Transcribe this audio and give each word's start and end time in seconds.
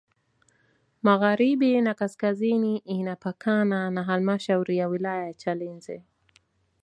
Magharibi 1.03 1.81
na 1.81 1.93
kaskazini 1.93 2.77
inapakana 2.77 3.91
na 3.91 4.03
Halmashauri 4.03 4.77
ya 4.77 4.87
wilaya 4.87 5.25
ya 5.27 5.33
Chalinze 5.33 6.03